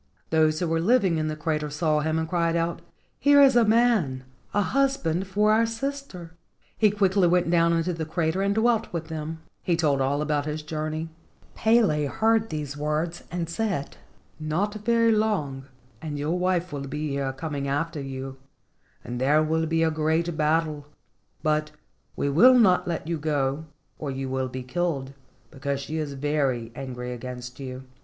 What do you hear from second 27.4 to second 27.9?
you.